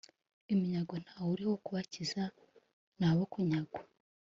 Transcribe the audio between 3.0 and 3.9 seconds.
abo kunyagwa